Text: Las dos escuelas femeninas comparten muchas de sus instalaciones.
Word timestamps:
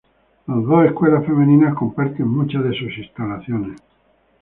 Las 0.47 0.63
dos 0.65 0.83
escuelas 0.83 1.27
femeninas 1.27 1.75
comparten 1.75 2.27
muchas 2.27 2.63
de 2.63 2.73
sus 2.73 2.97
instalaciones. 2.97 3.79